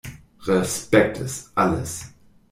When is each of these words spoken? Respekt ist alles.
Respekt 0.47 1.19
ist 1.19 1.51
alles. 1.53 2.09